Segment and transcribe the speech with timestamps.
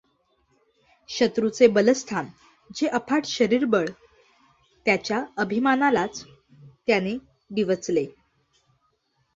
[1.09, 2.27] शत्रूचे बलस्थान
[2.75, 3.85] जे अफाट शरीरबळ
[4.85, 7.17] त्याच्या अभिमानालाच त्याने
[7.51, 8.05] डिंवचले.